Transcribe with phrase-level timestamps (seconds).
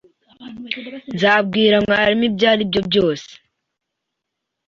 [1.13, 3.31] Nzabwira mwarimu ibyaribyo byose.